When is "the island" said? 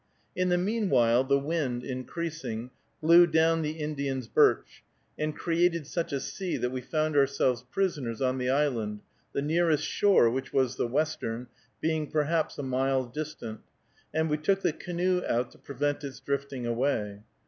8.39-9.01